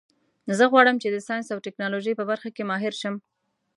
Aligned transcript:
زه 0.57 0.63
غواړم 0.71 0.95
چې 1.03 1.07
د 1.11 1.17
ساینس 1.27 1.47
او 1.53 1.63
ټکنالوژۍ 1.65 2.13
په 2.17 2.23
برخه 2.31 2.49
کې 2.55 2.67
ماهر 2.69 2.93
شم 3.01 3.15